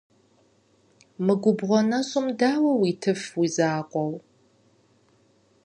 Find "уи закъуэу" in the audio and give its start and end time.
3.39-4.13